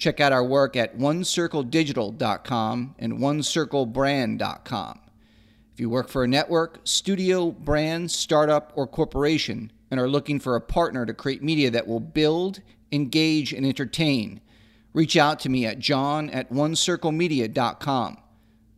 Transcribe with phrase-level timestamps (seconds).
[0.00, 5.00] Check out our work at onecircledigital.com and onecirclebrand.com.
[5.74, 10.56] If you work for a network, studio, brand, startup, or corporation and are looking for
[10.56, 14.40] a partner to create media that will build, engage, and entertain,
[14.94, 18.16] reach out to me at john at onecirclemedia.com.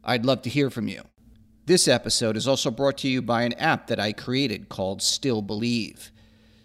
[0.02, 1.02] I'd love to hear from you.
[1.66, 5.40] This episode is also brought to you by an app that I created called Still
[5.40, 6.10] Believe.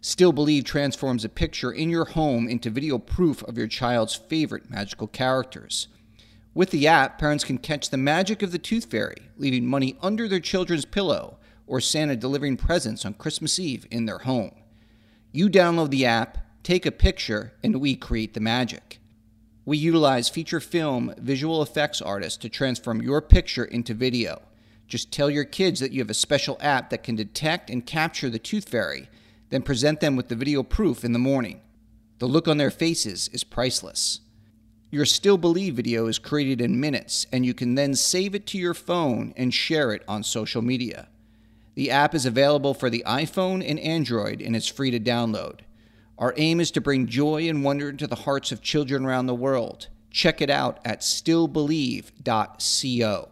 [0.02, 4.70] Still Believe transforms a picture in your home into video proof of your child's favorite
[4.70, 5.88] magical characters.
[6.54, 10.28] With the app, parents can catch the magic of the Tooth Fairy, leaving money under
[10.28, 14.52] their children's pillow, or Santa delivering presents on Christmas Eve in their home.
[15.32, 19.00] You download the app, take a picture, and we create the magic.
[19.66, 24.42] We utilize feature film visual effects artists to transform your picture into video.
[24.88, 28.30] Just tell your kids that you have a special app that can detect and capture
[28.30, 29.10] the Tooth Fairy
[29.50, 31.62] then present them with the video proof in the morning.
[32.20, 34.22] The look on their faces is priceless.
[34.90, 38.58] Your Still Believe video is created in minutes, and you can then save it to
[38.58, 41.10] your phone and share it on social media.
[41.76, 45.60] The app is available for the iPhone and Android and is free to download.
[46.18, 49.36] Our aim is to bring joy and wonder into the hearts of children around the
[49.36, 49.90] world.
[50.10, 53.30] Check it out at stillbelieve.co.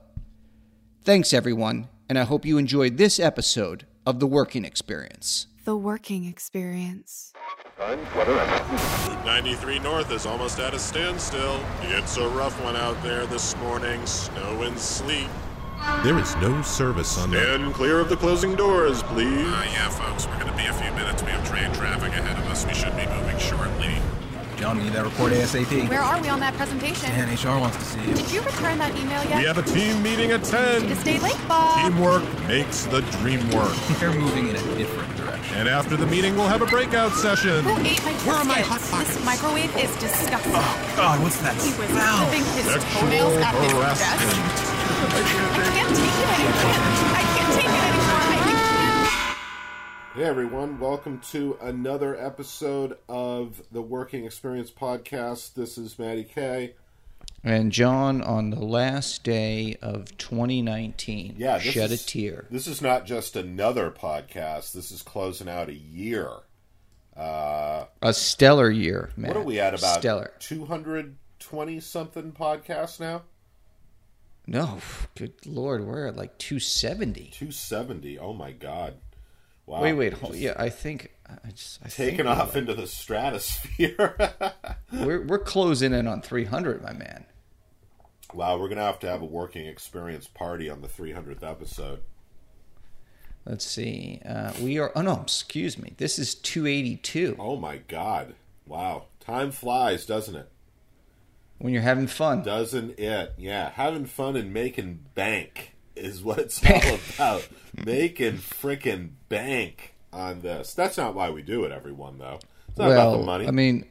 [1.04, 5.48] Thanks, everyone, and I hope you enjoyed this episode of The Working Experience.
[5.66, 7.34] The working experience.
[7.80, 11.60] Route 93 North is almost at a standstill.
[11.82, 14.06] It's a rough one out there this morning.
[14.06, 15.28] Snow and sleet.
[16.04, 17.42] There is no service on the.
[17.42, 19.48] Stand clear of the closing doors, please.
[19.48, 21.24] Uh, yeah, folks, we're going to be a few minutes.
[21.24, 22.64] We have train traffic ahead of us.
[22.68, 23.96] We should be moving shortly.
[24.58, 25.90] John, we need that report ASAP.
[25.90, 27.10] Where are we on that presentation?
[27.12, 28.14] And HR wants to see you.
[28.14, 29.40] Did you return that email yet?
[29.40, 30.84] We have a team meeting at 10.
[30.84, 31.92] To stay late, Bob.
[31.92, 33.76] Teamwork makes the dream work.
[34.00, 35.25] They're moving in a different direction.
[35.54, 37.64] And after the meeting, we'll have a breakout session.
[37.64, 38.90] Who ate my Where are my biscuits?
[38.90, 39.16] hot pockets?
[39.16, 40.52] This microwave is disgusting.
[40.56, 42.18] Oh, God, what's that He was smell?
[42.28, 44.20] clipping his Sexual toenails at his harassment.
[44.20, 44.36] desk.
[45.06, 46.76] I can't take it anymore.
[47.16, 48.20] I can't take it anymore.
[48.20, 50.18] I can't.
[50.18, 55.54] Hey everyone, welcome to another episode of the Working Experience Podcast.
[55.54, 56.74] This is Maddie K.
[57.46, 62.46] And John, on the last day of 2019, Yeah, shed is, a tear.
[62.50, 64.72] This is not just another podcast.
[64.74, 66.30] This is closing out a year.
[67.16, 69.28] Uh, A stellar year, man.
[69.28, 70.00] what are we at about?
[70.00, 70.32] Stellar.
[70.40, 73.22] 220 something podcasts now?
[74.48, 74.80] No,
[75.16, 77.30] good lord, we're at like 270.
[77.32, 78.18] 270.
[78.20, 78.96] Oh my god.
[79.68, 79.82] Wow.
[79.82, 84.16] Wait, wait, hold, yeah, I think I just I Taking think off into the stratosphere.
[84.94, 87.26] We're we're closing in on 300, my man.
[88.34, 92.02] Wow, we're going to have to have a Working Experience party on the 300th episode.
[93.46, 94.22] Let's see.
[94.26, 94.92] Uh, we are.
[94.96, 95.94] Oh no, excuse me.
[95.98, 97.36] This is 282.
[97.38, 98.34] Oh my god.
[98.66, 99.06] Wow.
[99.20, 100.50] Time flies, doesn't it?
[101.60, 102.42] When you're having fun.
[102.42, 103.34] Doesn't it?
[103.38, 107.48] Yeah, having fun and making bank is what it's all about.
[107.86, 110.74] making frickin' bank on this.
[110.74, 112.18] That's not why we do it, everyone.
[112.18, 113.48] Though it's not about the well, money.
[113.48, 113.86] I mean,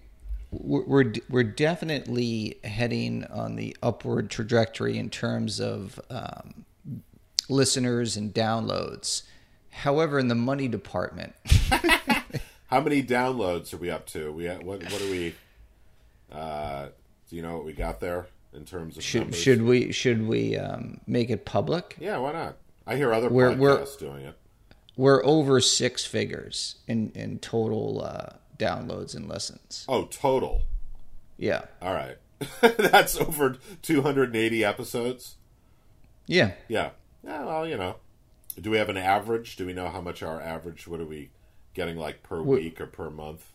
[0.61, 6.65] we're we're we're definitely heading on the upward trajectory in terms of um,
[7.49, 9.23] listeners and downloads.
[9.71, 11.35] However, in the money department,
[12.69, 14.33] How many downloads are we up to?
[14.33, 14.83] We what?
[14.85, 15.35] What are we?
[16.33, 16.89] Uh,
[17.29, 19.39] do you know what we got there in terms of should numbers?
[19.41, 21.97] should we should we um, make it public?
[22.00, 22.57] Yeah, why not?
[22.87, 24.37] I hear other We're- podcasts we're- doing it.
[24.97, 29.84] We're over six figures in in total uh, downloads and listens.
[29.88, 30.62] Oh, total.
[31.37, 32.16] Yeah, All right,
[32.61, 35.37] that's over 280 episodes.
[36.26, 36.52] yeah.
[36.69, 36.90] Yeah.
[37.25, 37.96] Yeah, well, you know.
[38.61, 39.56] Do we have an average?
[39.56, 41.31] Do we know how much our average, what are we
[41.75, 43.46] getting like per We- week or per month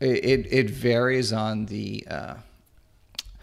[0.00, 2.34] It it, it varies on the uh,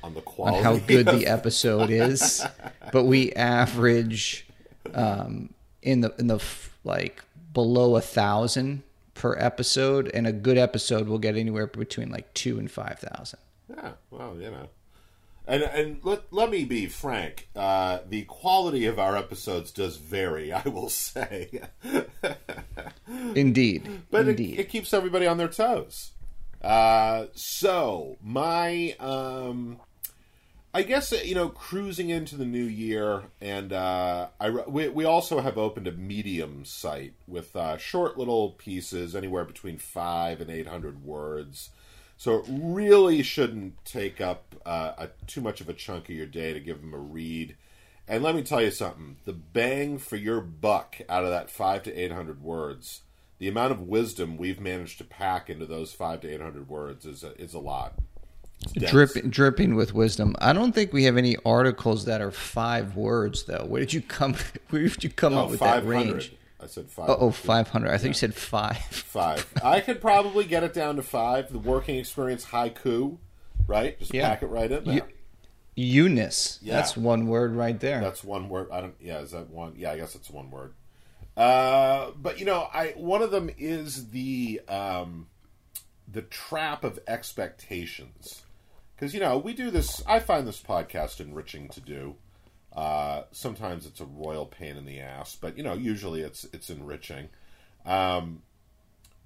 [0.03, 2.43] on the on how good of- the episode is,
[2.91, 4.47] but we average
[4.93, 6.43] um, in the in the
[6.83, 8.81] like below a thousand
[9.13, 13.39] per episode, and a good episode will get anywhere between like two and five thousand.
[13.69, 14.69] Yeah, well, you know.
[15.47, 17.49] And and let, let me be frank.
[17.55, 20.53] Uh, the quality of our episodes does vary.
[20.53, 21.61] I will say,
[23.35, 24.59] Indeed, but it, indeed.
[24.59, 26.11] it keeps everybody on their toes.
[26.61, 29.79] Uh, so my, um,
[30.73, 35.03] I guess uh, you know, cruising into the new year, and uh, I we we
[35.03, 40.49] also have opened a medium site with uh, short little pieces, anywhere between five and
[40.49, 41.71] eight hundred words.
[42.15, 46.27] So it really shouldn't take up uh, a, too much of a chunk of your
[46.27, 47.55] day to give them a read.
[48.07, 51.83] And let me tell you something: the bang for your buck out of that five
[51.83, 53.01] to eight hundred words,
[53.39, 57.05] the amount of wisdom we've managed to pack into those five to eight hundred words
[57.05, 57.95] is a, is a lot.
[58.75, 60.35] Dripping dripping with wisdom.
[60.39, 63.65] I don't think we have any articles that are five words though.
[63.67, 64.35] Where did you come?
[64.69, 66.33] Where did you come up with that range?
[66.59, 67.09] I said five.
[67.09, 67.89] Oh, oh 500.
[67.89, 68.77] I think you said five.
[68.77, 69.47] Five.
[69.63, 71.51] I could probably get it down to five.
[71.51, 73.17] The working experience haiku,
[73.65, 73.97] right?
[73.97, 74.29] Just Yeah.
[74.29, 74.93] pack it right in there.
[74.93, 75.03] You-
[75.75, 76.59] Eunice.
[76.61, 76.75] Yeah.
[76.75, 78.01] That's one word right there.
[78.01, 78.67] That's one word.
[78.71, 78.93] I don't.
[78.99, 79.73] Yeah, is that one?
[79.77, 80.73] Yeah, I guess it's one word.
[81.37, 85.27] Uh, but you know, I one of them is the um,
[86.11, 88.43] the trap of expectations,
[89.01, 90.03] because you know we do this.
[90.05, 92.15] I find this podcast enriching to do.
[92.71, 96.69] Uh, sometimes it's a royal pain in the ass, but you know, usually it's it's
[96.69, 97.29] enriching.
[97.83, 98.43] Um,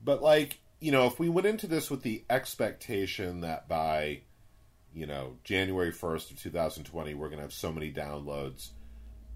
[0.01, 4.21] but like you know, if we went into this with the expectation that by
[4.93, 8.69] you know January first of two thousand twenty, we're going to have so many downloads.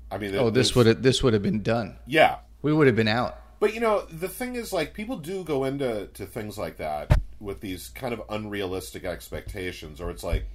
[0.09, 1.97] I mean, oh, this would have this would have been done.
[2.07, 2.37] yeah.
[2.61, 3.37] We would have been out.
[3.59, 7.17] But you know, the thing is, like, people do go into to things like that
[7.39, 10.45] with these kind of unrealistic expectations, or it's like,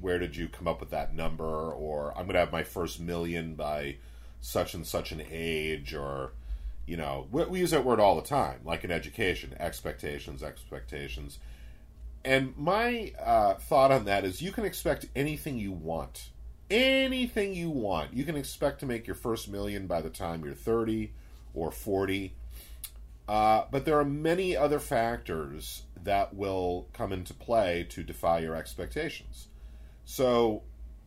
[0.00, 1.44] where did you come up with that number?
[1.44, 3.96] Or I'm going to have my first million by
[4.40, 6.32] such and such an age, or
[6.86, 11.38] you know, we, we use that word all the time, like in education, expectations, expectations.
[12.24, 16.30] And my uh, thought on that is, you can expect anything you want,
[16.70, 18.14] anything you want.
[18.14, 21.12] You can expect to make your first million by the time you're 30
[21.54, 22.34] or 40.
[23.28, 28.54] Uh, but there are many other factors that will come into play to defy your
[28.54, 29.48] expectations.
[30.04, 30.62] So,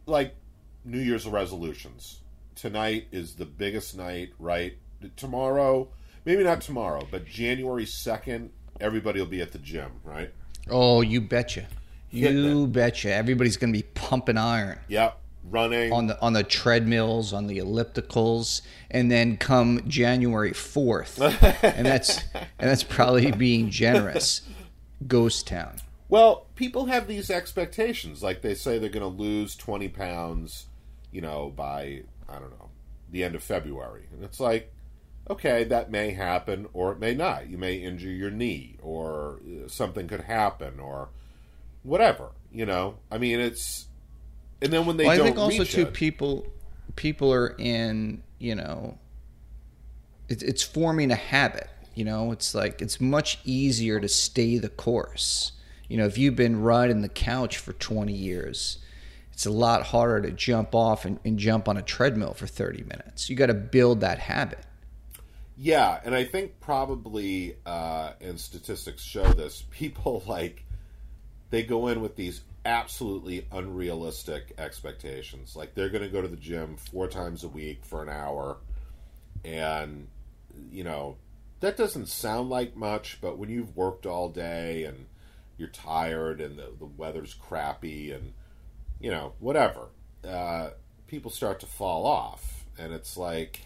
[0.05, 0.35] like
[0.83, 2.21] New Year's resolutions.
[2.55, 4.73] Tonight is the biggest night, right?
[5.15, 5.89] Tomorrow,
[6.25, 8.49] maybe not tomorrow, but January 2nd,
[8.81, 10.33] everybody will be at the gym, right?
[10.69, 11.67] Oh, you betcha.
[12.09, 13.13] You betcha.
[13.13, 15.19] Everybody's going to be pumping iron Yep.
[15.49, 15.93] Running.
[15.93, 21.21] on the on the treadmills, on the ellipticals, and then come January fourth,
[21.63, 24.41] and that's and that's probably being generous.
[25.05, 25.77] Ghost town.
[26.09, 28.23] Well, people have these expectations.
[28.23, 30.67] Like they say they're going to lose 20 pounds,
[31.11, 32.69] you know, by, I don't know,
[33.11, 34.07] the end of February.
[34.13, 34.73] And it's like,
[35.29, 37.49] okay, that may happen or it may not.
[37.49, 41.09] You may injure your knee or uh, something could happen or
[41.83, 42.97] whatever, you know?
[43.11, 43.87] I mean, it's.
[44.61, 46.47] And then when they Well, I think also too it, people
[46.97, 48.97] people are in you know
[50.27, 51.69] it's it's forming a habit.
[51.97, 55.53] You know, it's like it's much easier to stay the course.
[55.87, 58.77] You know, if you've been riding the couch for 20 years,
[59.33, 62.83] it's a lot harder to jump off and, and jump on a treadmill for 30
[62.83, 63.31] minutes.
[63.31, 64.59] You got to build that habit.
[65.57, 70.65] Yeah, and I think probably, uh, and statistics show this, people like
[71.49, 75.55] they go in with these absolutely unrealistic expectations.
[75.55, 78.57] Like they're going to go to the gym four times a week for an hour,
[79.43, 80.07] and
[80.71, 81.17] you know
[81.59, 85.05] that doesn't sound like much, but when you've worked all day and
[85.57, 88.33] you're tired and the, the weather's crappy and
[88.99, 89.87] you know whatever,
[90.27, 90.69] uh,
[91.07, 93.61] people start to fall off, and it's like.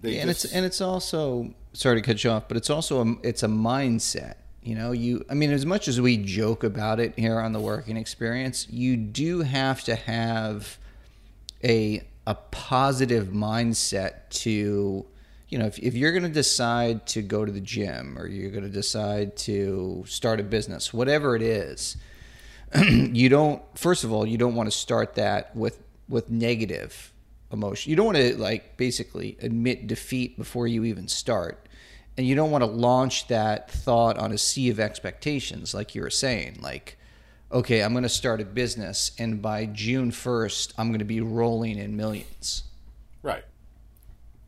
[0.00, 2.70] They Yeah, and just- it's and it's also sorry to cut you off, but it's
[2.70, 4.34] also a, it's a mindset.
[4.62, 7.60] You know, you I mean, as much as we joke about it here on the
[7.60, 10.78] working experience, you do have to have
[11.62, 15.04] a a positive mindset to
[15.54, 18.50] you know if, if you're going to decide to go to the gym or you're
[18.50, 21.96] going to decide to start a business whatever it is
[22.88, 27.12] you don't first of all you don't want to start that with with negative
[27.54, 27.90] emotion.
[27.90, 31.66] You don't want to like basically admit defeat before you even start.
[32.16, 36.02] And you don't want to launch that thought on a sea of expectations like you
[36.02, 36.96] were saying like
[37.50, 41.20] okay i'm going to start a business and by june 1st i'm going to be
[41.20, 42.62] rolling in millions.
[43.22, 43.44] Right.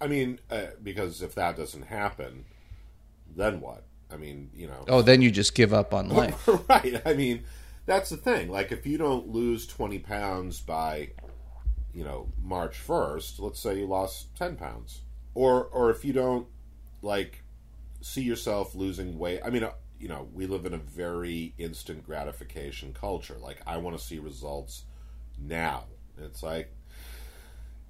[0.01, 2.45] I mean, uh, because if that doesn't happen,
[3.35, 3.85] then what?
[4.11, 4.85] I mean, you know.
[4.89, 7.01] oh then you just give up on life right.
[7.05, 7.45] I mean,
[7.87, 8.51] that's the thing.
[8.51, 11.11] Like, if you don't lose 20 pounds by,
[11.93, 15.01] you know, March 1st, let's say you lost 10 pounds.
[15.35, 16.47] or or if you don't
[17.03, 17.43] like
[18.01, 19.41] see yourself losing weight.
[19.45, 23.37] I mean, uh, you know, we live in a very instant gratification culture.
[23.41, 24.85] Like, I want to see results
[25.39, 25.85] now.
[26.19, 26.73] It's like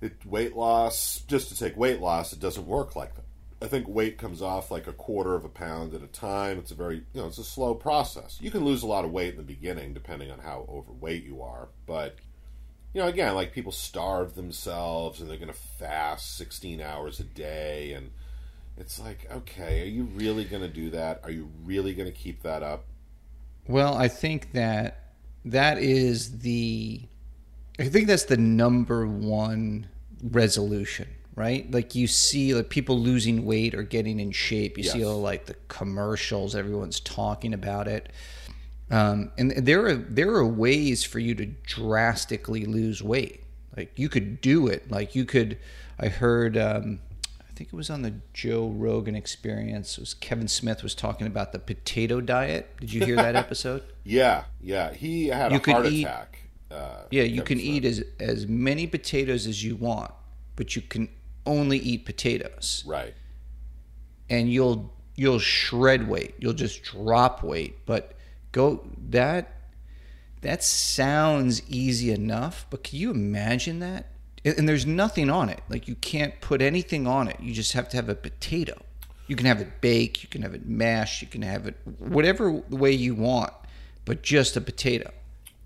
[0.00, 1.22] it weight loss.
[1.26, 3.24] Just to take weight loss, it doesn't work like that.
[3.62, 6.58] I think weight comes off like a quarter of a pound at a time.
[6.58, 8.38] It's a very, you know, it's a slow process.
[8.40, 11.40] You can lose a lot of weight in the beginning depending on how overweight you
[11.42, 12.16] are, but
[12.92, 17.24] you know, again, like people starve themselves and they're going to fast 16 hours a
[17.24, 18.10] day and
[18.78, 21.20] it's like, okay, are you really going to do that?
[21.22, 22.84] Are you really going to keep that up?
[23.68, 25.12] Well, I think that
[25.44, 27.02] that is the
[27.78, 29.88] I think that's the number one
[30.22, 31.70] resolution, right?
[31.70, 34.78] Like you see like people losing weight or getting in shape.
[34.78, 38.10] You see all like the commercials, everyone's talking about it.
[38.90, 43.42] Um, and there are there are ways for you to drastically lose weight.
[43.76, 44.90] Like you could do it.
[44.90, 45.58] Like you could.
[45.98, 46.56] I heard.
[46.56, 47.00] Um,
[47.40, 49.96] I think it was on the Joe Rogan Experience.
[49.96, 52.70] It was Kevin Smith was talking about the potato diet.
[52.80, 53.82] Did you hear that episode?
[54.04, 54.92] Yeah, yeah.
[54.92, 56.40] He had You a heart eat- attack.
[56.76, 60.12] Uh, Yeah, you can eat as as many potatoes as you want,
[60.56, 61.08] but you can
[61.44, 63.14] only eat potatoes, Right.
[64.28, 66.34] and you'll you'll shred weight.
[66.38, 68.12] You'll just drop weight, but
[68.52, 69.52] go that
[70.42, 74.06] that sounds easy enough, but can you imagine that?
[74.44, 75.60] And, and there's nothing on it.
[75.68, 77.36] Like you can't put anything on it.
[77.40, 78.74] You just have to have a potato.
[79.28, 82.52] You can have it baked, you can have it mashed, you can have it whatever
[82.52, 83.52] way you want,
[84.04, 85.10] but just a potato.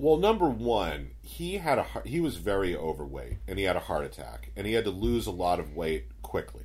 [0.01, 4.05] Well, number one, he had a he was very overweight and he had a heart
[4.05, 6.65] attack and he had to lose a lot of weight quickly,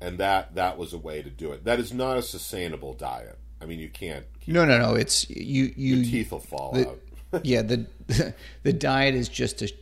[0.00, 1.64] and that that was a way to do it.
[1.64, 3.38] That is not a sustainable diet.
[3.60, 4.24] I mean, you can't.
[4.46, 4.94] No, no, no.
[4.94, 5.72] It's you.
[5.76, 7.00] You Your teeth will fall the- out.
[7.44, 7.86] yeah, the
[8.64, 9.72] the diet is just to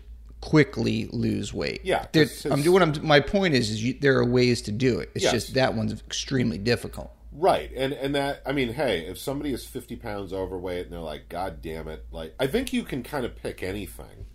[0.42, 1.80] quickly lose weight.
[1.82, 2.98] Yeah, There- I'm doing.
[3.02, 5.10] My point is, is you, there are ways to do it.
[5.14, 5.32] It's Yes.
[5.32, 7.10] just that one's extremely difficult.
[7.38, 11.00] Right, and and that I mean, hey, if somebody is fifty pounds overweight and they're
[11.00, 14.26] like, God damn it, like I think you can kind of pick anything,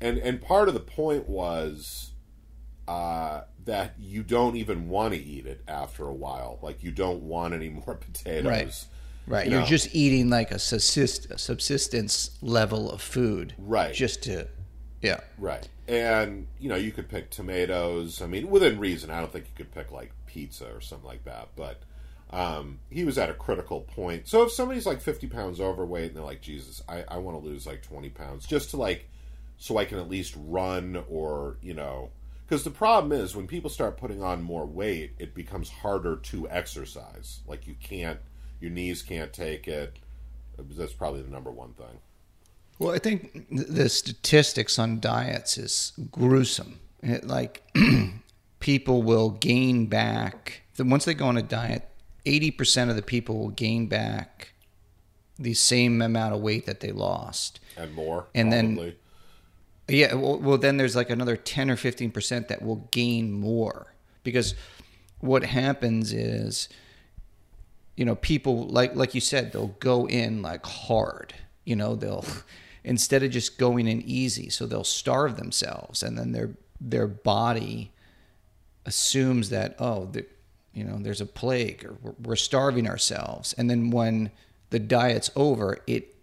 [0.00, 2.12] and and part of the point was
[2.86, 7.22] uh, that you don't even want to eat it after a while, like you don't
[7.22, 8.46] want any more potatoes.
[8.46, 8.86] Right.
[9.26, 9.46] Right.
[9.46, 13.54] You You're just eating like a subsist, a subsistence level of food.
[13.58, 13.92] Right.
[13.92, 14.46] Just to,
[15.02, 15.20] yeah.
[15.36, 15.68] Right.
[15.88, 18.22] And, you know, you could pick tomatoes.
[18.22, 19.10] I mean, within reason.
[19.10, 21.48] I don't think you could pick, like, pizza or something like that.
[21.56, 21.82] But
[22.30, 24.28] um, he was at a critical point.
[24.28, 27.44] So if somebody's, like, 50 pounds overweight and they're like, Jesus, I, I want to
[27.46, 29.08] lose, like, 20 pounds just to, like,
[29.58, 32.10] so I can at least run or, you know.
[32.46, 36.48] Because the problem is when people start putting on more weight, it becomes harder to
[36.48, 37.40] exercise.
[37.46, 38.20] Like, you can't,
[38.60, 39.98] your knees can't take it.
[40.58, 42.00] That's probably the number one thing.
[42.78, 46.80] Well, I think the statistics on diets is gruesome.
[47.02, 47.62] It, like
[48.60, 51.88] people will gain back once they go on a diet.
[52.26, 54.52] Eighty percent of the people will gain back
[55.38, 57.60] the same amount of weight that they lost.
[57.76, 58.26] And more.
[58.34, 58.94] And then-
[59.88, 63.94] Yeah, well, well, then there's like another 10 or 15% that will gain more.
[64.24, 64.54] Because
[65.20, 66.68] what happens is,
[67.96, 71.34] you know, people, like, like you said, they'll go in like hard.
[71.64, 72.24] You know, they'll,
[72.84, 76.02] instead of just going in easy, so they'll starve themselves.
[76.02, 77.92] And then their, their body
[78.86, 80.26] assumes that, oh, the,
[80.76, 83.54] you know, there's a plague or we're, starving ourselves.
[83.54, 84.30] And then when
[84.68, 86.14] the diet's over, it,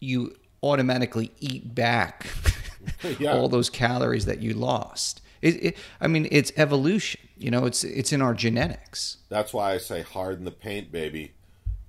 [0.00, 0.34] you
[0.64, 2.26] automatically eat back
[3.20, 3.32] Yeah.
[3.32, 5.22] all those calories that you lost.
[5.40, 7.20] It, it, I mean, it's evolution.
[7.36, 9.18] You know, it's it's in our genetics.
[9.28, 11.32] That's why I say harden the paint, baby.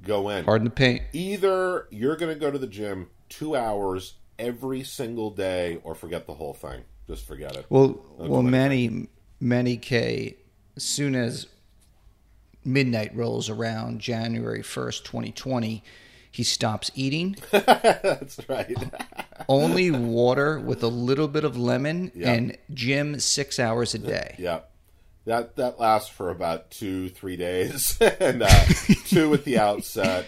[0.04, 0.46] Go in.
[0.46, 5.32] harden the paint Either you're going to go to the gym two hours every single
[5.32, 6.84] day, or forget the whole thing.
[7.08, 7.66] Just forget it.
[7.70, 9.08] Well, Don't well, many
[9.40, 10.36] many K.
[10.76, 11.48] As soon as
[12.66, 15.84] midnight rolls around, January first, twenty twenty,
[16.32, 17.36] he stops eating.
[17.52, 18.76] That's right.
[19.48, 22.32] Only water with a little bit of lemon Yeah.
[22.34, 24.36] and gym six hours a day.
[24.40, 24.62] yeah.
[25.26, 28.64] That that lasts for about two, three days, and uh,
[29.08, 30.26] two at the outset,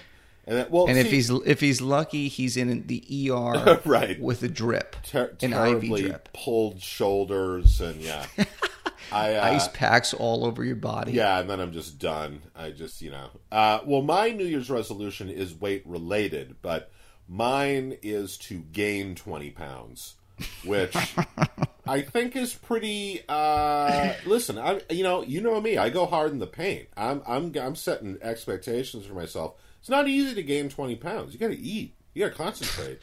[0.48, 4.20] and then, well, And if he's if he's lucky, he's in the ER Right.
[4.20, 8.25] with a drip, ter- an IV drip, pulled shoulders, and yeah,
[9.12, 11.14] I uh, ice packs all over your body.
[11.14, 12.42] Yeah, and then I'm just done.
[12.56, 13.30] I just, you know.
[13.52, 16.92] Uh, well, my New Year's resolution is weight related, but
[17.28, 20.16] mine is to gain 20 pounds,
[20.66, 20.96] which
[21.88, 23.22] I think is pretty.
[23.28, 25.78] Uh, listen, I, you know, you know me.
[25.78, 26.88] I go hard in the paint.
[26.98, 29.56] I'm, I'm, I'm setting expectations for myself.
[29.80, 31.34] It's not easy to gain 20 pounds.
[31.34, 31.94] You got to eat.
[32.14, 33.00] You got to concentrate.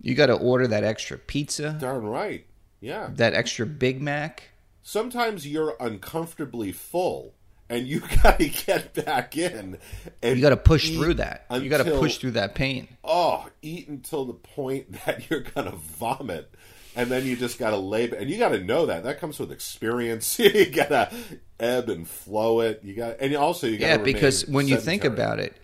[0.00, 2.46] You got to order that extra pizza, Darn right.
[2.80, 3.10] Yeah.
[3.14, 4.44] that extra Big Mac.
[4.82, 7.34] Sometimes you're uncomfortably full
[7.68, 9.78] and you got to get back in
[10.22, 11.46] and You got to push through that.
[11.50, 12.88] You got to push through that pain.
[13.04, 16.52] oh, eat until the point that you're gonna vomit,
[16.96, 18.10] and then you just gotta lay.
[18.10, 20.38] And you gotta know that that comes with experience.
[20.38, 21.12] you gotta
[21.58, 22.80] ebb and flow it.
[22.82, 25.56] You got, and also you gotta Yeah, because when you think about it,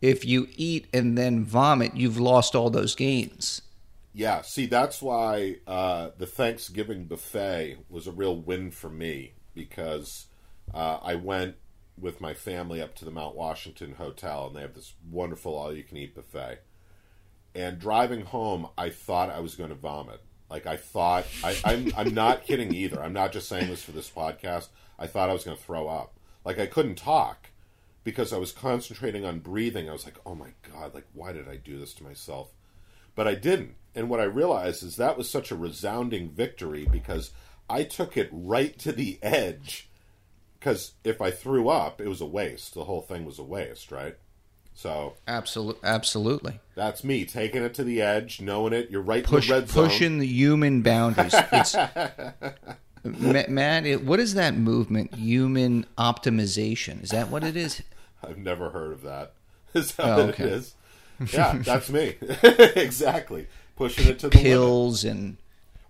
[0.00, 3.62] if you eat and then vomit, you've lost all those gains.
[4.14, 10.26] Yeah, see, that's why uh, the Thanksgiving buffet was a real win for me because
[10.72, 11.56] uh, I went
[11.98, 15.74] with my family up to the Mount Washington Hotel and they have this wonderful all
[15.74, 16.60] you can eat buffet.
[17.54, 20.20] And driving home, I thought I was going to vomit.
[20.50, 23.02] Like I thought, I, I'm I'm not kidding either.
[23.02, 24.68] I'm not just saying this for this podcast.
[24.98, 26.18] I thought I was going to throw up.
[26.44, 27.48] Like I couldn't talk
[28.04, 29.88] because I was concentrating on breathing.
[29.88, 32.52] I was like, oh my god, like why did I do this to myself?
[33.14, 33.74] but I didn't.
[33.94, 37.30] And what I realized is that was such a resounding victory because
[37.68, 39.88] I took it right to the edge.
[40.58, 42.74] Because if I threw up, it was a waste.
[42.74, 44.16] The whole thing was a waste, right?
[44.74, 46.60] So Absolutely, absolutely.
[46.74, 48.90] that's me taking it to the edge, knowing it.
[48.90, 51.34] You're right Push, in the pushing the human boundaries.
[51.52, 51.74] It's
[53.04, 53.84] Matt.
[53.86, 55.14] It, what is that movement?
[55.14, 57.02] Human optimization.
[57.02, 57.82] Is that what it is?
[58.26, 59.32] I've never heard of that.
[59.74, 60.44] Is that Oh, what okay.
[60.44, 60.74] it is?
[61.32, 62.14] Yeah, that's me.
[62.76, 63.46] exactly.
[63.76, 65.04] Pushing it to the limit.
[65.04, 65.36] And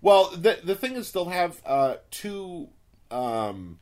[0.01, 2.69] Well, the the thing is, they'll have uh, two
[3.11, 3.79] um,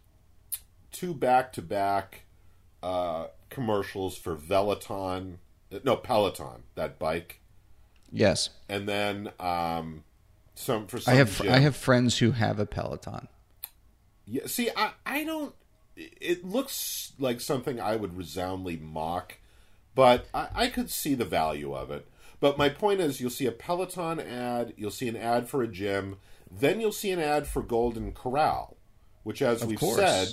[0.91, 2.23] two back to back
[3.49, 5.37] commercials for Veloton,
[5.83, 7.41] no Peloton, that bike,
[8.11, 10.03] yes, and then um,
[10.55, 11.51] some for some I have gym.
[11.51, 13.27] I have friends who have a Peloton.
[14.25, 15.53] Yeah, see, I I don't.
[15.95, 19.37] It looks like something I would resoundly mock,
[19.93, 22.07] but I, I could see the value of it.
[22.41, 25.67] But my point is, you'll see a Peloton ad, you'll see an ad for a
[25.67, 26.17] gym,
[26.51, 28.75] then you'll see an ad for Golden Corral,
[29.23, 29.95] which, as we've course.
[29.95, 30.27] said,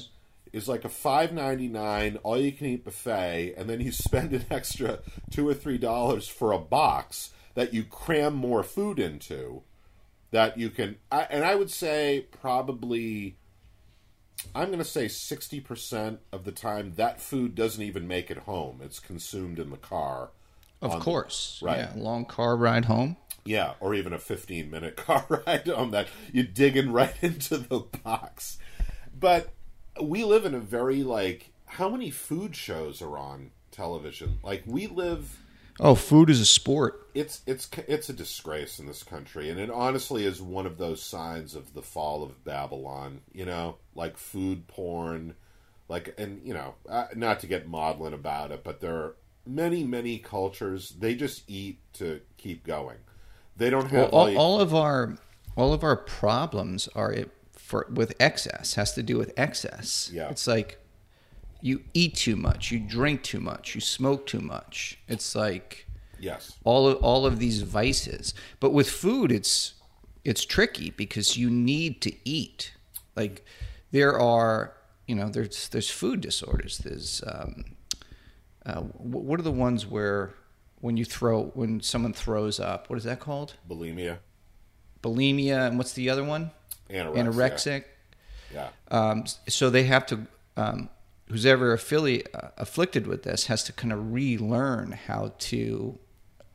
[0.53, 4.33] is like a five ninety nine all you can eat buffet, and then you spend
[4.33, 5.01] an extra
[5.31, 9.63] two or three dollars for a box that you cram more food into.
[10.31, 13.37] That you can, I, and I would say probably
[14.55, 18.81] I'm going to say 60% of the time that food doesn't even make it home.
[18.83, 20.31] It's consumed in the car.
[20.81, 21.79] Of on the- course, right.
[21.79, 23.17] Yeah, long car ride home.
[23.45, 27.81] yeah, or even a 15 minute car ride on that you're digging right into the
[28.05, 28.59] box.
[29.19, 29.51] But
[30.01, 34.39] we live in a very, like, how many food shows are on television?
[34.43, 35.39] Like, we live
[35.81, 37.07] Oh, food is a sport.
[37.15, 41.01] it's it's it's a disgrace in this country, and it honestly is one of those
[41.01, 43.21] signs of the fall of Babylon.
[43.33, 45.35] You know, like food porn,
[45.89, 49.15] like and you know, uh, not to get maudlin about it, but there are
[49.49, 52.99] many many cultures they just eat to keep going.
[53.57, 55.17] They don't Well, have like, all, all of our
[55.57, 60.11] all of our problems are it for with excess has to do with excess.
[60.13, 60.29] Yeah.
[60.29, 60.79] it's like
[61.61, 64.99] you eat too much, you drink too much, you smoke too much.
[65.09, 65.87] It's like
[66.21, 68.35] yes, all of all of these vices.
[68.61, 69.75] But with food, it's
[70.25, 72.75] it's tricky because you need to eat.
[73.17, 73.45] Like
[73.91, 74.75] there are,
[75.07, 76.79] you know, there's there's food disorders.
[76.79, 77.77] There's um,
[78.69, 80.35] uh, wh- what are the ones where
[80.81, 82.89] when you throw when someone throws up?
[82.91, 83.55] What is that called?
[83.69, 84.19] bulimia,
[85.03, 86.51] Bulimia, and what's the other one?
[86.91, 87.15] anorexia.
[87.27, 87.85] Anorexic.
[88.53, 90.27] Yeah, Um, so they have to,
[90.57, 90.89] um,
[91.29, 95.99] who's ever affiliate, uh, afflicted with this has to kind of relearn how to,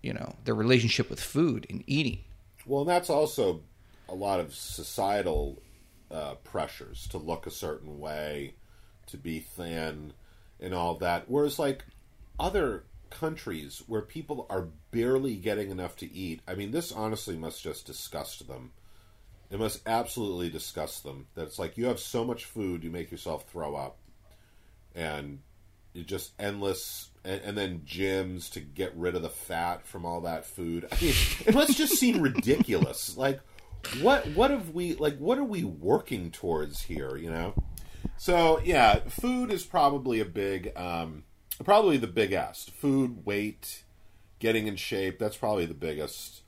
[0.02, 2.20] you know, their relationship with food and eating.
[2.66, 3.62] Well, and that's also
[4.10, 5.62] a lot of societal
[6.10, 8.56] uh, pressures to look a certain way,
[9.08, 10.14] to be thin,
[10.60, 11.30] and all that.
[11.30, 11.86] Whereas, like
[12.40, 17.62] other countries where people are barely getting enough to eat, I mean, this honestly must
[17.62, 18.72] just disgust them.
[19.50, 23.12] It must absolutely disgust them that it's like you have so much food, you make
[23.12, 23.98] yourself throw up,
[24.96, 25.40] and
[25.94, 30.22] you just endless, and, and then gyms to get rid of the fat from all
[30.22, 30.88] that food.
[30.92, 31.14] I mean,
[31.46, 33.16] it must just seem ridiculous.
[33.24, 33.40] Like,
[34.02, 35.18] what what have we like?
[35.18, 37.16] What are we working towards here?
[37.16, 37.54] You know.
[38.18, 41.24] So yeah, food is probably a big, um,
[41.64, 42.72] probably the biggest.
[42.72, 43.84] Food, weight,
[44.40, 45.20] getting in shape.
[45.20, 46.42] That's probably the biggest.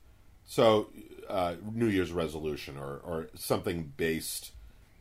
[0.44, 0.90] So,
[1.28, 4.52] uh, New Year's resolution or, or something based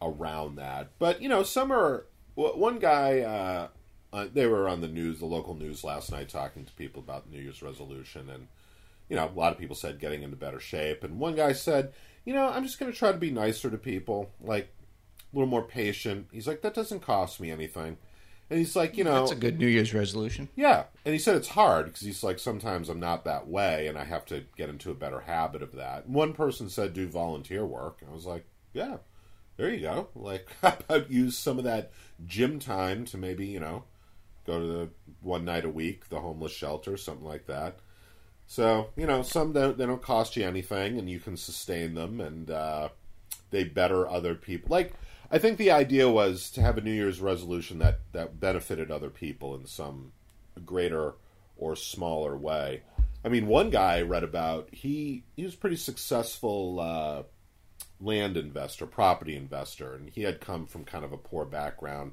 [0.02, 0.90] around that.
[1.00, 2.06] But, you know, some are.
[2.38, 3.68] One guy, uh,
[4.12, 7.32] uh, they were on the news, the local news last night, talking to people about
[7.32, 8.30] New Year's resolution.
[8.30, 8.48] And,
[9.08, 11.06] you know, a lot of people said getting into better shape.
[11.06, 11.94] And one guy said,
[12.26, 14.66] you know, I'm just going to try to be nicer to people, like
[15.32, 16.28] a little more patient.
[16.34, 17.96] He's like, that doesn't cost me anything.
[18.50, 20.50] And he's like, you know, That's a good New Year's resolution.
[20.56, 23.98] yeah, and he said it's hard because he's like sometimes I'm not that way, and
[23.98, 26.08] I have to get into a better habit of that.
[26.08, 28.98] One person said do volunteer work, and I was like, yeah,
[29.58, 30.10] There you go.
[30.16, 31.92] Like, how about use some of that
[32.28, 33.84] gym time to maybe, you know,
[34.46, 34.90] go to the
[35.22, 37.80] one night a week, the homeless shelter, something like that.
[38.48, 42.22] So, you know, some don't, they don't cost you anything and you can sustain them
[42.22, 42.90] and uh,
[43.50, 44.68] they better other people.
[44.70, 44.94] Like,
[45.32, 49.10] I think the idea was to have a New Year's resolution that, that benefited other
[49.10, 50.12] people in some
[50.66, 51.16] greater
[51.58, 52.84] or smaller way.
[53.24, 57.24] I mean, one guy I read about, he, he was pretty successful uh,
[58.00, 62.12] land investor, property investor, and he had come from kind of a poor background.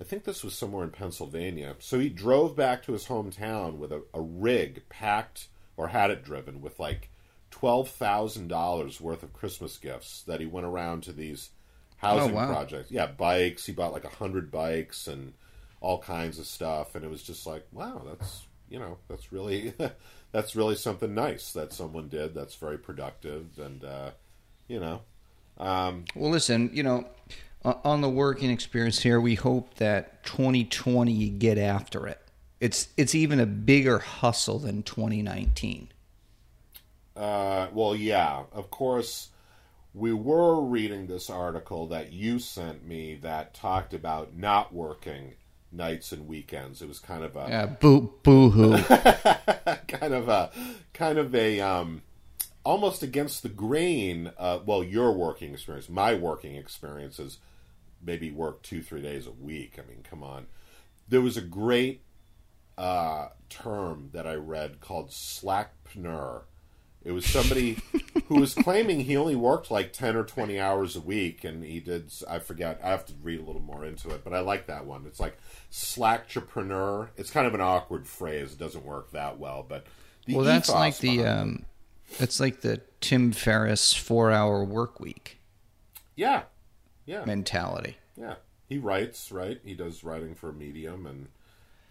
[0.00, 1.74] I think this was somewhere in Pennsylvania.
[1.78, 6.24] So he drove back to his hometown with a, a rig packed, or had it
[6.24, 7.10] driven, with like
[7.50, 11.50] $12,000 worth of Christmas gifts that he went around to these
[11.96, 12.46] housing Oh, wow.
[12.46, 12.90] projects.
[12.90, 13.66] Yeah, bikes.
[13.66, 15.32] He bought like a 100 bikes and
[15.80, 16.94] all kinds of stuff.
[16.94, 19.72] And it was just like, wow, that's, you know, that's really,
[20.32, 22.34] that's really something nice that someone did.
[22.34, 23.58] That's very productive.
[23.58, 24.10] And, uh,
[24.68, 25.02] you know,
[25.58, 27.06] um, Well, listen, you know,
[27.64, 32.20] on the working experience here, we hope that 2020 you get after it.
[32.60, 35.88] It's it's even a bigger hustle than 2019.
[37.16, 39.30] Uh, well, yeah, of course.
[39.96, 45.36] We were reading this article that you sent me that talked about not working
[45.72, 46.82] nights and weekends.
[46.82, 48.76] It was kind of a Yeah, boo boo hoo.
[49.88, 50.50] kind of a
[50.92, 52.02] kind of a um,
[52.62, 54.32] almost against the grain.
[54.36, 57.38] Uh, well, your working experience, my working experience is
[58.04, 59.78] maybe work two three days a week.
[59.82, 60.46] I mean, come on.
[61.08, 62.02] There was a great
[62.76, 66.42] uh, term that I read called slackpreneur.
[67.02, 67.78] It was somebody
[68.28, 71.80] who was claiming he only worked like ten or twenty hours a week, and he
[71.80, 72.12] did.
[72.28, 72.80] I forget.
[72.82, 75.04] I have to read a little more into it, but I like that one.
[75.06, 75.38] It's like
[75.70, 77.08] slackrepreneur.
[77.16, 78.52] It's kind of an awkward phrase.
[78.52, 79.86] It doesn't work that well, but
[80.26, 81.64] the well, that's like the um,
[82.18, 85.36] that's like the Tim Ferriss four hour work week
[86.16, 86.42] yeah,
[87.04, 87.98] yeah, mentality.
[88.16, 88.36] yeah.
[88.68, 89.60] He writes, right?
[89.64, 91.28] He does writing for Medium, and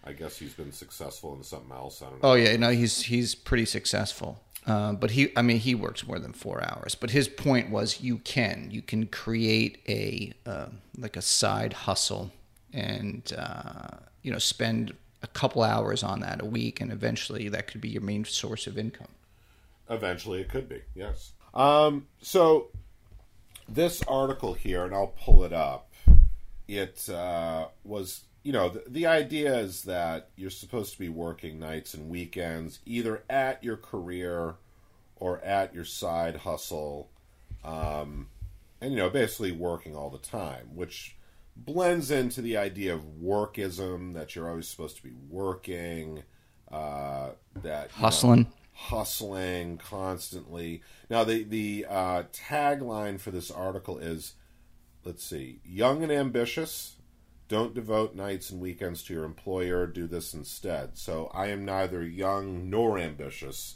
[0.04, 2.02] I guess he's been successful in something else.
[2.02, 2.30] I don't know.
[2.32, 4.42] Oh yeah, no, he's he's pretty successful.
[4.66, 6.96] Uh, but he, I mean, he works more than four hours.
[6.96, 12.32] But his point was, you can, you can create a uh, like a side hustle,
[12.74, 17.68] and uh, you know, spend a couple hours on that a week, and eventually that
[17.68, 19.08] could be your main source of income.
[19.90, 20.82] Eventually, it could be.
[20.96, 21.32] Yes.
[21.54, 22.70] Um, so
[23.70, 25.92] this article here, and I'll pull it up.
[26.68, 31.58] It uh, was, you know, the, the idea is that you're supposed to be working
[31.58, 34.54] nights and weekends, either at your career
[35.16, 37.10] or at your side hustle,
[37.64, 38.28] um,
[38.80, 41.16] and you know, basically working all the time, which
[41.56, 46.22] blends into the idea of workism that you're always supposed to be working.
[46.72, 47.30] Uh,
[47.64, 48.48] that you know, Hustling.
[48.74, 50.84] hustling constantly.
[51.10, 54.34] Now, the the uh, tagline for this article is,
[55.04, 56.95] let's see, young and ambitious.
[57.48, 59.86] Don't devote nights and weekends to your employer.
[59.86, 60.98] Do this instead.
[60.98, 63.76] So I am neither young nor ambitious.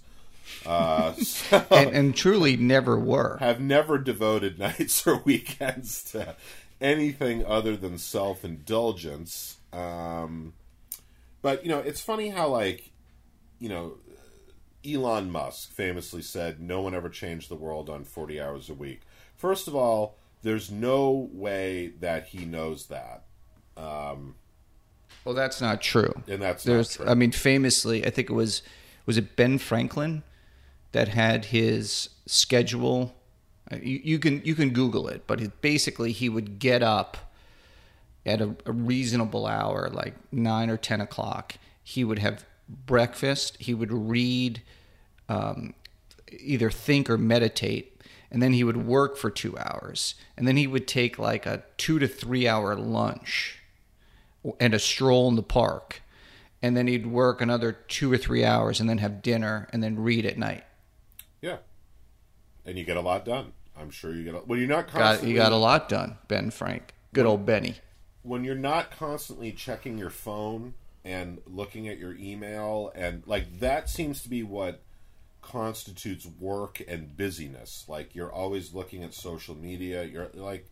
[0.65, 3.37] Uh, so and, and truly never were.
[3.37, 6.35] have never devoted nights or weekends to
[6.81, 9.57] anything other than self indulgence.
[9.71, 10.53] Um,
[11.41, 12.91] but you know, it's funny how like
[13.59, 13.97] you know
[14.85, 19.01] Elon Musk famously said, "No one ever changed the world on forty hours a week."
[19.35, 23.23] First of all, there's no way that he knows that,
[25.29, 26.23] Well, that's not true.
[26.27, 27.11] and that's There's, not true.
[27.11, 28.63] I mean, famously, I think it was
[29.05, 30.23] was it Ben Franklin
[30.91, 33.13] that had his schedule.
[33.71, 37.31] uh, You, you can you can Google it, but it, basically he would get up
[38.25, 41.55] at a, a reasonable hour, like nine or ten o'clock.
[41.83, 43.57] He would have breakfast.
[43.59, 44.61] He would read,
[45.27, 45.73] um,
[46.31, 50.65] either think or meditate, and then he would work for two hours, and then he
[50.65, 53.58] would take like a two to three hour lunch
[54.59, 56.01] and a stroll in the park.
[56.61, 59.97] And then he'd work another two or three hours and then have dinner and then
[59.99, 60.63] read at night.
[61.41, 61.57] yeah,
[62.65, 63.53] and you get a lot done.
[63.77, 64.35] I'm sure you get.
[64.35, 66.93] A, when you're not Got, you got a lot done, Ben Frank.
[67.13, 67.75] Good old Benny.
[68.23, 70.73] when you're not constantly checking your phone
[71.05, 74.81] and looking at your email and like that seems to be what
[75.41, 80.69] constitutes work and busyness like you're always looking at social media you're like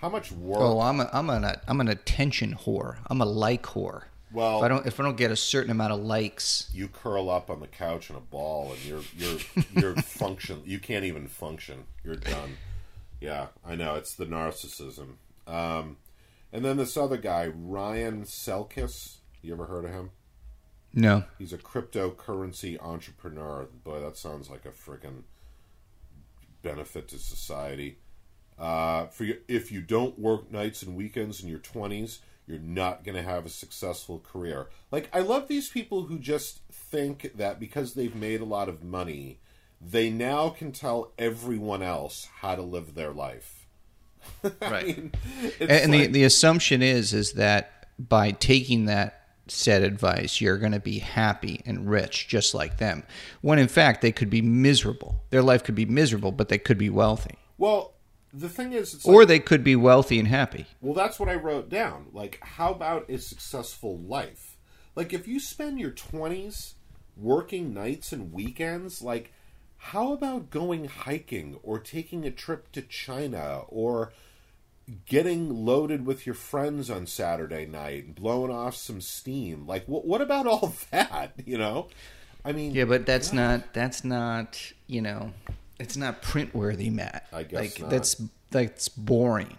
[0.00, 2.98] how much work Oh, I'm a, I'm an I'm an attention whore.
[3.08, 4.04] I'm a like whore.
[4.32, 7.28] Well- if I don't if I don't get a certain amount of likes, you curl
[7.30, 9.38] up on the couch in a ball and you're you're
[9.74, 12.56] you're function you can't even function you're done
[13.20, 15.96] yeah i know it's the narcissism um
[16.52, 20.10] and then this other guy ryan selkis you ever heard of him
[20.92, 21.22] no.
[21.38, 23.68] He's a cryptocurrency entrepreneur.
[23.84, 25.22] Boy, that sounds like a freaking
[26.62, 27.98] benefit to society.
[28.60, 33.04] Uh, for your, if you don't work nights and weekends in your twenties, you're not
[33.04, 34.68] going to have a successful career.
[34.90, 38.84] Like I love these people who just think that because they've made a lot of
[38.84, 39.40] money,
[39.80, 43.66] they now can tell everyone else how to live their life.
[44.44, 44.86] I Right.
[44.86, 45.12] mean,
[45.58, 49.16] it's and the, the assumption is is that by taking that
[49.48, 53.02] said advice you're going to be happy and rich just like them
[53.40, 56.78] when in fact they could be miserable their life could be miserable but they could
[56.78, 57.92] be wealthy well,
[58.32, 61.28] the thing is, it's or like, they could be wealthy and happy Well, that's what
[61.28, 62.06] I wrote down.
[62.12, 64.56] Like, how about a successful life?
[64.94, 66.74] Like, if you spend your 20s
[67.16, 69.32] working nights and weekends, like,
[69.76, 74.12] how about going hiking or taking a trip to China or
[75.06, 79.66] getting loaded with your friends on Saturday night and blowing off some steam?
[79.66, 81.88] Like, what, what about all that, you know?
[82.44, 85.32] I mean, yeah but that's not that's not you know
[85.80, 87.26] it's not print worthy matt.
[87.32, 87.90] I guess like not.
[87.90, 89.56] that's that's boring.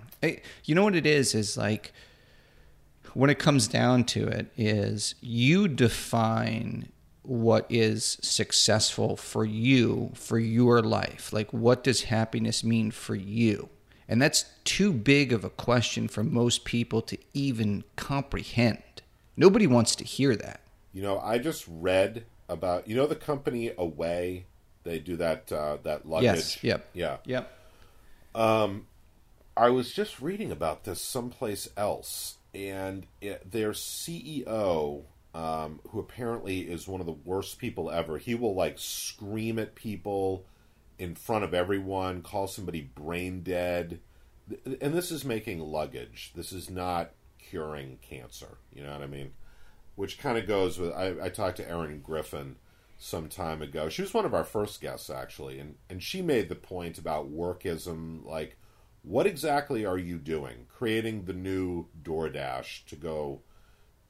[0.63, 1.93] You know what it is is like
[3.13, 6.89] when it comes down to it is you define
[7.23, 11.33] what is successful for you for your life.
[11.33, 13.69] Like what does happiness mean for you?
[14.07, 19.01] And that's too big of a question for most people to even comprehend.
[19.37, 20.61] Nobody wants to hear that.
[20.93, 24.45] You know, I just read about you know the company Away.
[24.83, 26.23] They do that uh, that luggage.
[26.25, 27.17] yes yep Yeah.
[27.25, 27.51] yep
[29.57, 35.03] I was just reading about this someplace else, and it, their CEO,
[35.35, 39.75] um, who apparently is one of the worst people ever, he will like scream at
[39.75, 40.45] people
[40.97, 43.99] in front of everyone, call somebody brain dead,
[44.65, 46.31] and this is making luggage.
[46.35, 48.57] This is not curing cancer.
[48.73, 49.31] You know what I mean?
[49.95, 50.91] Which kind of goes with.
[50.93, 52.55] I, I talked to Erin Griffith
[53.03, 53.89] some time ago.
[53.89, 57.33] She was one of our first guests actually, and and she made the point about
[57.33, 58.57] workism, like
[59.01, 60.67] what exactly are you doing?
[60.69, 63.41] Creating the new DoorDash to go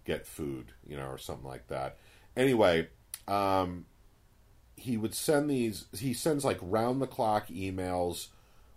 [0.04, 1.98] get food, you know, or something like that.
[2.36, 2.90] Anyway,
[3.30, 3.86] um,
[4.76, 5.86] he would send these.
[5.98, 8.28] He sends like round the clock emails.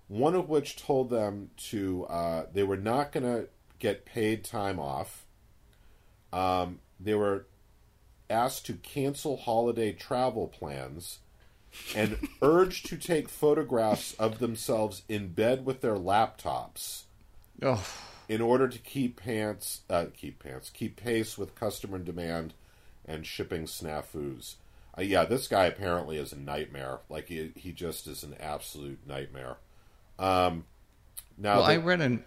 [0.07, 3.49] One of which told them to uh, they were not going to
[3.81, 5.27] get paid time off.
[6.33, 7.47] Um, they were
[8.31, 11.19] asked to cancel holiday travel plans
[11.95, 17.03] and urged to take photographs of themselves in bed with their laptops
[17.63, 17.87] oh
[18.29, 22.55] in order to keep pants uh, keep pants keep pace with customer demand
[23.07, 24.55] and shipping snafus.
[24.97, 27.01] Uh, yeah, this guy apparently is a nightmare.
[27.09, 29.57] Like he he just is an absolute nightmare.
[30.19, 30.65] Um,
[31.37, 32.25] now, well the- i read an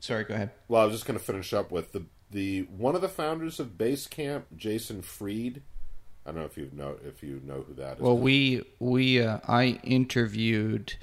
[0.00, 2.94] sorry go ahead well, I was just going to finish up with the the one
[2.94, 5.62] of the founders of Basecamp, Jason Fried.
[6.26, 8.02] I don't know if you know if you know who that is.
[8.02, 10.94] Well, we we uh, I interviewed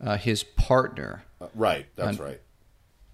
[0.00, 1.24] uh, his partner.
[1.40, 2.40] Uh, right, that's right.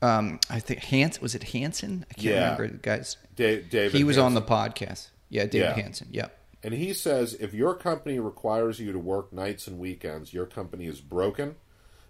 [0.02, 2.04] Um, I think Hans was it Hansson?
[2.10, 2.42] I can't Yeah.
[2.52, 3.16] remember the guy's.
[3.34, 3.92] Da- David.
[3.96, 5.08] he was on the podcast.
[5.28, 5.74] Yeah, David Yeah.
[5.74, 6.08] Hansson.
[6.12, 6.38] Yep.
[6.62, 10.86] And he says if your company requires you to work nights and weekends, your company
[10.86, 11.56] is broken.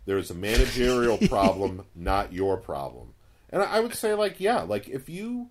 [0.05, 3.15] There's a managerial problem, not your problem.
[3.51, 5.51] And I would say, like, yeah, like if you,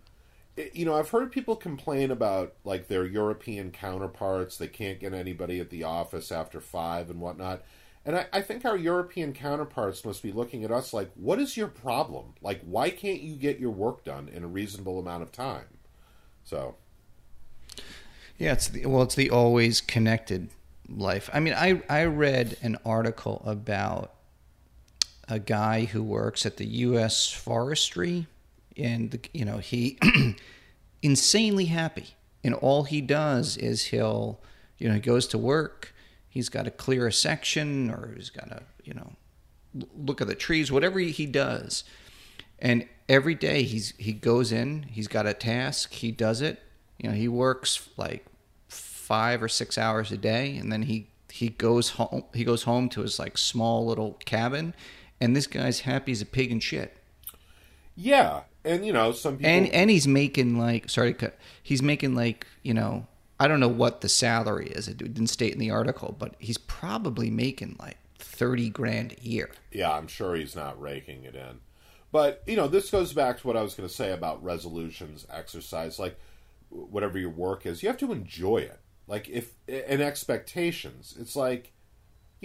[0.74, 4.58] you know, I've heard people complain about like their European counterparts.
[4.58, 7.64] They can't get anybody at the office after five and whatnot.
[8.06, 11.58] And I, I think our European counterparts must be looking at us like, what is
[11.58, 12.36] your problem?
[12.42, 15.66] Like, why can't you get your work done in a reasonable amount of time?
[16.44, 16.76] So,
[18.38, 20.50] Yeah, it's the, well, it's the always connected
[20.90, 21.30] life.
[21.34, 24.14] I mean, I I read an article about
[25.28, 27.32] a guy who works at the U.S.
[27.32, 28.28] Forestry,
[28.78, 29.98] and you know he
[31.02, 34.40] insanely happy, and all he does is he'll
[34.78, 35.94] you know he goes to work.
[36.28, 39.14] He's got to clear a section, or he's got to you know
[39.96, 41.84] look at the trees, whatever he does.
[42.60, 46.62] And every day he's he goes in, he's got a task, he does it.
[46.98, 48.26] You know, he works like
[48.68, 52.24] five or six hours a day, and then he he goes home.
[52.34, 54.74] He goes home to his like small little cabin,
[55.22, 56.98] and this guy's happy as a pig in shit.
[57.96, 58.42] yeah.
[58.64, 59.52] And, you know, some people.
[59.52, 63.06] And and he's making like sorry, to cut- he's making like you know
[63.40, 64.88] I don't know what the salary is.
[64.88, 69.52] It didn't state in the article, but he's probably making like thirty grand a year.
[69.72, 71.60] Yeah, I'm sure he's not raking it in.
[72.12, 75.28] But, you know, this goes back to what I was going to say about resolutions,
[75.30, 76.18] exercise, like
[76.70, 78.80] whatever your work is, you have to enjoy it.
[79.06, 81.14] Like, if, and expectations.
[81.20, 81.74] It's like,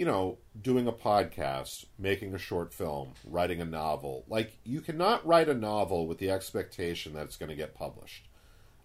[0.01, 4.25] you know, doing a podcast, making a short film, writing a novel.
[4.27, 8.27] Like, you cannot write a novel with the expectation that it's going to get published.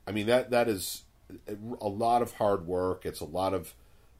[0.06, 1.04] I mean, that that is
[1.80, 3.06] a lot of hard work.
[3.06, 3.72] It's a lot of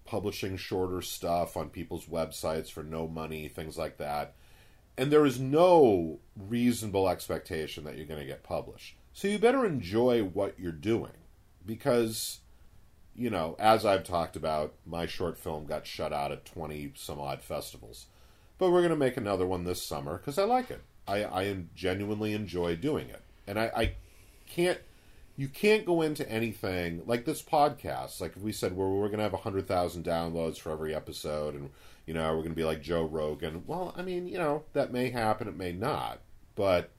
[0.07, 4.35] publishing shorter stuff on people's websites for no money, things like that
[4.99, 8.97] and there is no reasonable expectation that you're going to get published.
[9.13, 11.13] So you better enjoy what you're doing
[11.67, 12.41] because
[13.17, 17.19] you know, as I've talked about, my short film got shut out at 20 some
[17.19, 18.07] odd festivals.
[18.59, 20.83] But we're going to make another one this summer because I like it.
[21.09, 23.23] I, I genuinely enjoy doing it.
[23.47, 23.93] And I, I
[24.47, 24.79] can't,
[25.37, 28.21] you can't go into anything like this podcast.
[28.21, 31.71] Like if we said, well, we're going to have 100,000 downloads for every episode and,
[32.07, 33.65] you know, we're going to be like Joe Rogan.
[33.67, 36.21] Well, I mean, you know, that may happen, it may not.
[36.55, 36.91] But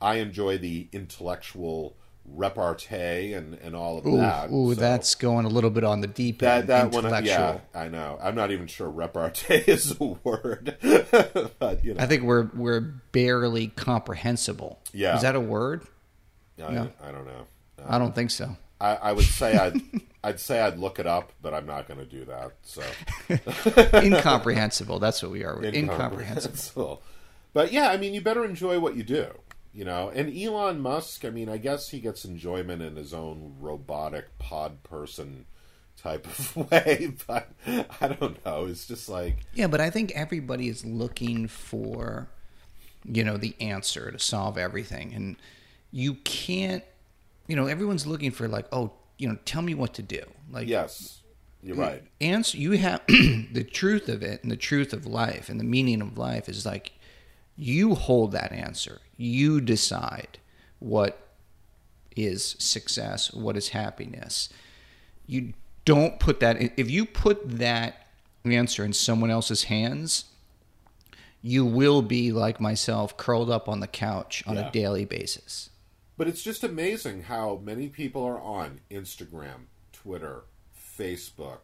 [0.00, 4.50] I enjoy the intellectual repartee and, and all of Ooh, that.
[4.50, 6.68] ooh, So that's going a little bit on the deep that end.
[6.68, 7.04] that one.
[7.04, 7.60] Uh, intellectual.
[7.74, 8.18] Yeah, I know.
[8.22, 10.76] I'm not even sure repartee is a word,
[11.58, 14.78] but you know, I think we're we're barely comprehensible.
[14.92, 15.16] Yeah.
[15.16, 15.86] is that a word?
[16.62, 16.92] I, no.
[17.02, 17.46] I don't know.
[17.88, 18.56] I don't think so.
[18.80, 19.80] I, I would say I'd
[20.24, 22.52] I'd say I'd look it up, but I'm not going to do that.
[22.62, 22.82] So
[23.94, 24.98] Incomprehensible.
[24.98, 25.56] That's what we are.
[25.56, 25.82] We're incomprehensible.
[25.82, 27.02] incomprehensible.
[27.52, 29.28] But yeah, I mean, you better enjoy what you do.
[29.72, 31.24] You know, and Elon Musk.
[31.24, 35.46] I mean, I guess he gets enjoyment in his own robotic pod person
[35.96, 37.50] type of way, but
[38.00, 38.66] I don't know.
[38.66, 42.28] It's just like Yeah, but I think everybody is looking for,
[43.04, 45.36] you know, the answer to solve everything, and
[45.90, 46.84] you can't.
[47.46, 50.22] You know, everyone's looking for like, oh, you know, tell me what to do.
[50.52, 51.20] Like, yes,
[51.62, 52.02] you're right.
[52.20, 56.00] answer you have the truth of it and the truth of life and the meaning
[56.00, 56.92] of life is like
[57.60, 59.00] you hold that answer.
[59.16, 60.38] You decide
[60.78, 61.26] what
[62.16, 64.48] is success what is happiness.
[65.26, 65.52] You
[65.84, 68.06] don't put that if you put that
[68.44, 70.24] answer in someone else's hands
[71.42, 74.68] you will be like myself curled up on the couch on Yeah.
[74.68, 75.70] a daily basis.
[76.18, 80.42] But it's just amazing how many people are on Instagram, Twitter,
[80.98, 81.60] Facebook,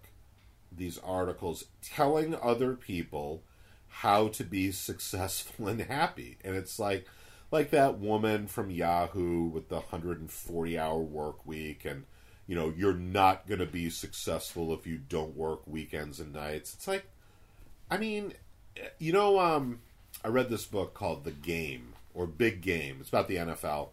[0.72, 3.42] these articles telling other people
[4.00, 6.37] how to be successful and happy.
[6.44, 7.06] And it's like
[7.50, 12.04] like that woman from Yahoo with the 140 hour work week and
[12.48, 16.74] you know, you're not going to be successful if you don't work weekends and nights.
[16.74, 17.06] It's like
[17.90, 18.35] I mean,
[18.98, 19.80] you know, um,
[20.24, 22.98] I read this book called The Game or Big Game.
[23.00, 23.88] It's about the NFL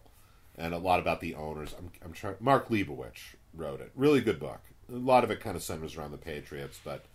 [0.56, 1.74] and a lot about the owners.
[1.78, 2.36] I'm, I'm trying.
[2.40, 3.92] Mark Leibovich wrote it.
[3.94, 4.60] Really good book.
[4.92, 7.06] A lot of it kind of centers around the Patriots, but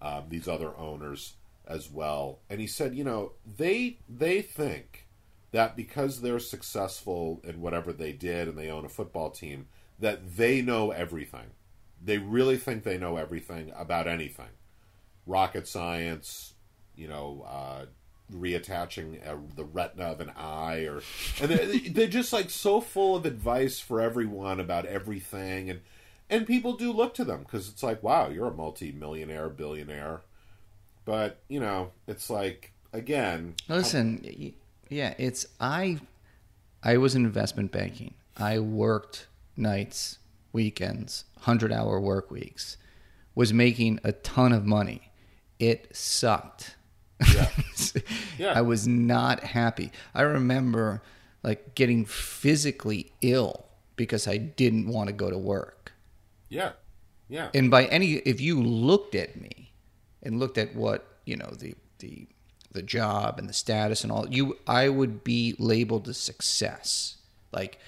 [0.00, 1.34] um, these other owners
[1.68, 2.40] as well.
[2.50, 5.06] And he said, you know, they they think
[5.52, 10.36] that because they're successful in whatever they did and they own a football team, that
[10.36, 11.50] they know everything.
[12.02, 14.48] They really think they know everything about anything
[15.28, 16.54] rocket science,
[16.96, 17.86] you know, uh,
[18.34, 21.02] reattaching uh, the retina of an eye, or
[21.40, 25.80] and they're, they're just like so full of advice for everyone about everything, and
[26.28, 30.22] and people do look to them because it's like, wow, you're a multi-millionaire, billionaire,
[31.08, 34.52] but you know, it's like again, Listen, y-
[34.90, 36.00] yeah, it's I.
[36.82, 38.14] I was in investment banking.
[38.36, 40.18] I worked nights,
[40.52, 42.76] weekends, hundred-hour work weeks.
[43.34, 45.10] Was making a ton of money.
[45.58, 46.76] It sucked.
[47.34, 47.48] Yeah.
[48.38, 48.52] Yeah.
[48.56, 49.90] I was not happy.
[50.14, 51.02] I remember
[51.42, 53.66] like getting physically ill
[53.96, 55.92] because I didn't want to go to work.
[56.48, 56.72] yeah,
[57.28, 59.57] yeah, And by any, if you looked at me
[60.22, 62.26] and looked at what you know the the
[62.72, 67.16] the job and the status and all, you I would be labeled a success.
[67.52, 67.78] Like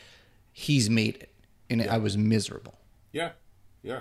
[0.52, 1.30] he's made it,
[1.68, 2.78] and I was miserable.
[3.12, 3.32] yeah,
[3.82, 4.00] yeah.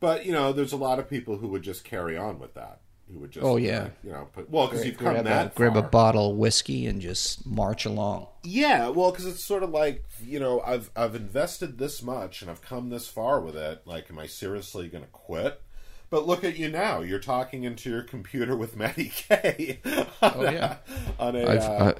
[0.00, 2.80] But you know, there's a lot of people who would just carry on with that.
[3.10, 3.90] Who would just, Oh, yeah.
[4.02, 6.86] you know, put, well, because you've come grab, a, that grab a bottle of whiskey
[6.86, 8.26] and just march along.
[8.42, 12.50] Yeah, well, because it's sort of like you know, I've I've invested this much and
[12.50, 13.82] I've come this far with it.
[13.86, 15.62] Like, am I seriously going to quit?
[16.10, 17.00] But look at you now.
[17.00, 19.80] You're talking into your computer with Matty K.
[20.22, 20.76] Oh, yeah.
[21.18, 21.92] a, on a uh,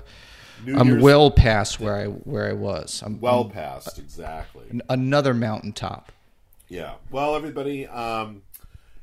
[0.75, 3.03] I'm Year's- well past where I where I was.
[3.05, 4.81] I'm well I'm past exactly.
[4.89, 6.13] another mountaintop.
[6.69, 6.95] Yeah.
[7.11, 8.43] Well, everybody, um,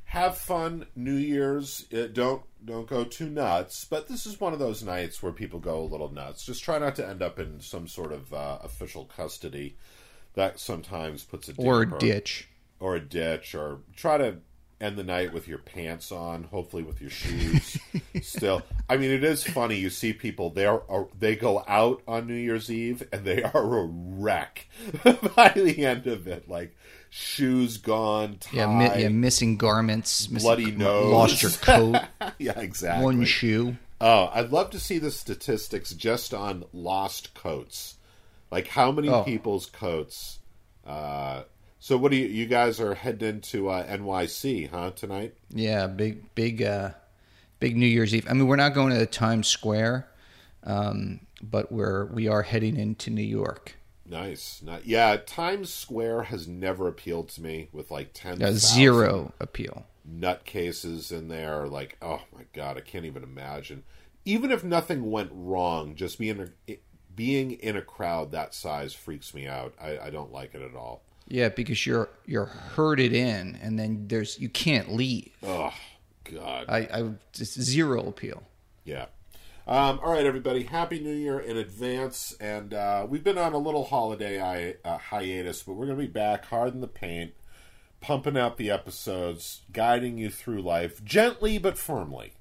[0.04, 1.86] have fun New Year's.
[1.92, 3.84] Uh, don't don't go too nuts.
[3.84, 6.44] But this is one of those nights where people go a little nuts.
[6.44, 9.76] Just try not to end up in some sort of uh, official custody.
[10.34, 12.48] That sometimes puts a Or a ditch.
[12.80, 14.38] or a ditch, or try to
[14.84, 17.78] end the night with your pants on, hopefully with your shoes
[18.22, 18.62] still.
[18.88, 19.76] I mean, it is funny.
[19.76, 23.78] You see people there, are, they go out on New Year's Eve and they are
[23.78, 24.66] a wreck
[25.36, 26.48] by the end of it.
[26.48, 26.76] Like
[27.10, 31.96] shoes gone, tie, Yeah, mi- yeah, missing garments, missing, bloody nose, lost your coat,
[32.38, 33.04] yeah, exactly.
[33.04, 33.76] one shoe.
[34.00, 37.96] Oh, I'd love to see the statistics just on lost coats.
[38.50, 39.22] Like how many Oh.
[39.22, 40.38] people's coats.
[40.86, 41.44] Uh,
[41.84, 45.34] so what do you you guys are heading into uh, NYC, huh, tonight?
[45.50, 46.92] Yeah, big, big, uh,
[47.60, 48.26] big New Year's Eve.
[48.26, 50.08] I mean, we're not going to Times Square,
[50.62, 53.76] Um, but we're we are heading into New York.
[54.06, 54.62] Nice.
[54.62, 59.84] Not, yeah, Times Square has never appealed to me with like 10 A zero appeal.
[60.10, 61.66] nutcases in there.
[61.66, 63.82] Like, oh my god, I can't even imagine.
[64.24, 66.78] Even if nothing went wrong, just being a,
[67.14, 69.74] being in a crowd that size freaks me out.
[69.78, 71.02] I, I don't like it at all.
[71.28, 75.30] Yeah, because you're you're herded in, and then there's you can't leave.
[75.42, 75.72] Oh
[76.30, 76.66] god.
[76.68, 78.42] I, I just zero appeal.
[78.84, 79.06] Yeah.
[79.66, 80.64] Um, all right, everybody.
[80.64, 82.36] Happy New Year in advance.
[82.38, 86.04] And uh, we've been on a little holiday hi- uh, hiatus, but we're going to
[86.04, 87.32] be back hard in the paint,
[88.02, 92.34] pumping out the episodes, guiding you through life gently but firmly.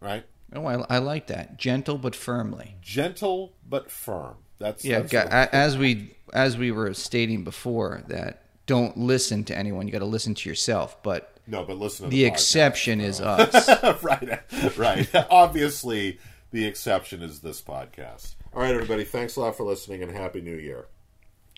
[0.00, 0.24] Right?
[0.54, 1.58] Oh, I, I like that.
[1.58, 2.76] Gentle but firmly.
[2.80, 4.36] Gentle but firm.
[4.58, 9.56] That's Yeah, that's a- as we as we were stating before that don't listen to
[9.56, 9.86] anyone.
[9.86, 11.02] You got to listen to yourself.
[11.02, 12.06] But no, but listen.
[12.06, 13.68] To the the, exception is us.
[14.02, 14.40] right,
[14.76, 15.08] right.
[15.30, 16.18] Obviously,
[16.50, 18.34] the exception is this podcast.
[18.52, 19.04] All right, everybody.
[19.04, 20.86] Thanks a lot for listening, and happy New Year.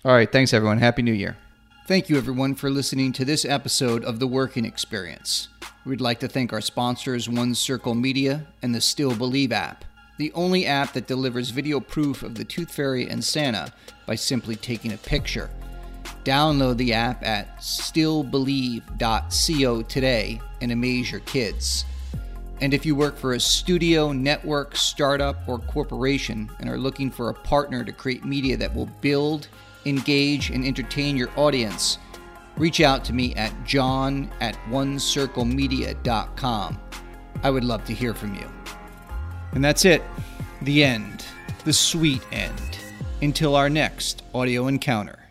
[0.04, 0.78] All right, thanks everyone.
[0.78, 1.36] Happy New Year.
[1.86, 5.48] Thank you everyone for listening to this episode of The Working Experience.
[5.84, 9.84] We'd like to thank our sponsors One Circle Media and the Still Believe app,
[10.18, 13.72] the only app that delivers video proof of the Tooth Fairy and Santa
[14.06, 15.50] by simply taking a picture.
[16.24, 21.86] Download the app at stillbelieve.co today and amaze your kids.
[22.60, 27.28] And if you work for a studio, network, startup, or corporation and are looking for
[27.28, 29.48] a partner to create media that will build,
[29.84, 31.98] engage, and entertain your audience,
[32.56, 36.80] reach out to me at john at onecirclemedia.com.
[37.42, 38.50] I would love to hear from you.
[39.56, 40.02] And that's it.
[40.60, 41.24] The end.
[41.64, 42.78] The sweet end.
[43.22, 45.25] Until our next audio encounter.